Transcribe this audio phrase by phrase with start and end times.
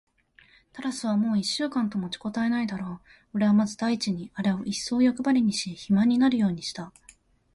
[0.73, 2.99] タラスはもう一週間と持ちこたえないだろう。
[3.35, 6.91] おれはまず第一にあれをいっそうよくばりにし、肥満になるようにした。